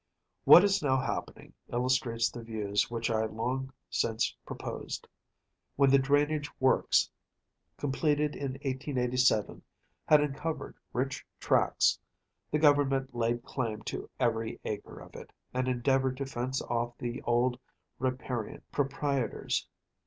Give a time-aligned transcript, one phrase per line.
[0.45, 5.07] What is now happening illustrates the views which I long since proposed.
[5.75, 7.07] When the drainage works,
[7.77, 9.61] completed in 1887,
[10.07, 11.99] had uncovered rich tracts,
[12.49, 17.21] the Government laid claim to every acre of it, and endeavored to fence off the
[17.21, 17.59] old
[17.99, 19.67] riparian proprietors.